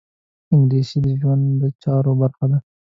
انګلیسي 0.53 0.97
د 1.05 1.07
ژوند 1.19 1.43
د 1.61 1.63
چارو 1.83 2.11
برخه 2.21 2.45
ده 2.51 2.57